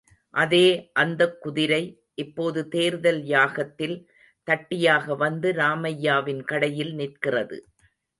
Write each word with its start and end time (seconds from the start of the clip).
அதே 0.33 0.67
அந்த 0.93 1.21
குதிரை, 1.39 1.81
இப்போது 2.15 2.67
தேர்தல் 2.67 3.21
யாகத்தில், 3.25 3.95
தட்டியாக 4.47 5.15
வந்து 5.15 5.51
ராமையாவின் 5.53 6.43
கடையில் 6.43 6.93
நிற்கிறது. 6.95 7.59